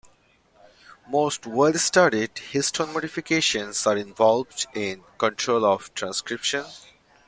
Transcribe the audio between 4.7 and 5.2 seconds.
in